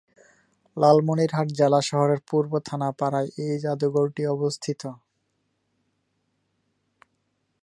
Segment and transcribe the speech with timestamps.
[0.77, 4.81] লালমনিরহাট জেলা শহরের পূর্ব থানাপাড়ায় এই জাদুঘরটি অবস্থিত।